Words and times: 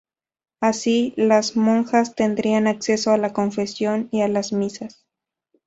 Así, 0.61 1.13
las 1.15 1.55
monjas 1.55 2.15
tendrían 2.15 2.65
acceso 2.65 3.11
a 3.11 3.17
la 3.19 3.33
confesión 3.33 4.07
y 4.11 4.21
a 4.23 4.27
las 4.27 4.51
misas. 4.51 5.05